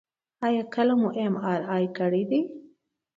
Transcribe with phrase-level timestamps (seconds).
[0.45, 2.39] ایا کله مو ام آر آی کړې ده؟